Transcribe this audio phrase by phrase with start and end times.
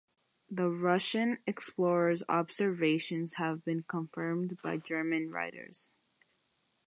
[0.49, 5.91] The Russian explorer's observations have been confirmed by German writers.